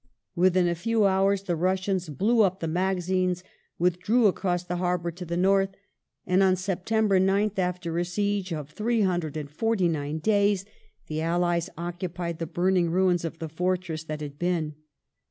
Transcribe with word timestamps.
Within 0.35 0.67
a 0.67 0.73
few 0.73 1.05
hours 1.05 1.43
the 1.43 1.55
Russians 1.55 2.09
blew 2.09 2.41
up 2.41 2.59
the 2.59 2.67
magazines, 2.67 3.43
withdrew 3.77 4.25
across 4.25 4.63
the 4.63 4.77
harbour 4.77 5.11
to 5.11 5.25
the 5.25 5.37
north, 5.37 5.69
and 6.25 6.41
on 6.41 6.55
Sep 6.55 6.87
tember 6.87 7.21
9th, 7.21 7.59
after 7.59 7.99
a 7.99 8.03
siege 8.03 8.51
of 8.51 8.71
349 8.71 10.17
days, 10.17 10.65
the 11.05 11.21
allies 11.21 11.69
occupied 11.77 12.39
the 12.39 12.47
burn 12.47 12.77
ing 12.77 12.89
ruins 12.89 13.23
of 13.23 13.37
the 13.37 13.47
fortress 13.47 14.03
that 14.05 14.21
had 14.21 14.39
been. 14.39 14.73